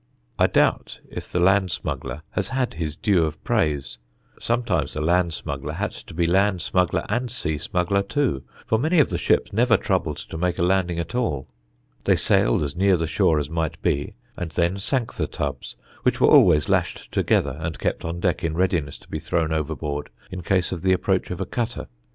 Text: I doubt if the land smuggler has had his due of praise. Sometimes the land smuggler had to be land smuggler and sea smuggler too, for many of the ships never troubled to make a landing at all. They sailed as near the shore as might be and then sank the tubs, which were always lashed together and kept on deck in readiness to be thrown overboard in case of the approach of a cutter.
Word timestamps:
I 0.39 0.47
doubt 0.47 0.99
if 1.11 1.31
the 1.31 1.39
land 1.39 1.69
smuggler 1.69 2.23
has 2.31 2.49
had 2.49 2.73
his 2.73 2.95
due 2.95 3.23
of 3.23 3.43
praise. 3.43 3.99
Sometimes 4.39 4.93
the 4.95 4.99
land 5.01 5.31
smuggler 5.35 5.73
had 5.73 5.91
to 5.91 6.15
be 6.15 6.25
land 6.25 6.63
smuggler 6.63 7.05
and 7.07 7.29
sea 7.29 7.59
smuggler 7.59 8.01
too, 8.01 8.41
for 8.65 8.79
many 8.79 8.97
of 8.99 9.09
the 9.11 9.19
ships 9.19 9.53
never 9.53 9.77
troubled 9.77 10.17
to 10.17 10.39
make 10.39 10.57
a 10.57 10.63
landing 10.63 10.97
at 10.97 11.13
all. 11.13 11.49
They 12.05 12.15
sailed 12.15 12.63
as 12.63 12.75
near 12.75 12.97
the 12.97 13.05
shore 13.05 13.37
as 13.37 13.51
might 13.51 13.79
be 13.83 14.15
and 14.35 14.49
then 14.49 14.79
sank 14.79 15.13
the 15.13 15.27
tubs, 15.27 15.75
which 16.01 16.19
were 16.19 16.29
always 16.29 16.67
lashed 16.67 17.11
together 17.11 17.55
and 17.59 17.77
kept 17.77 18.03
on 18.03 18.19
deck 18.19 18.43
in 18.43 18.55
readiness 18.55 18.97
to 18.97 19.07
be 19.07 19.19
thrown 19.19 19.53
overboard 19.53 20.09
in 20.31 20.41
case 20.41 20.71
of 20.71 20.81
the 20.81 20.93
approach 20.93 21.29
of 21.29 21.39
a 21.39 21.45
cutter. 21.45 21.85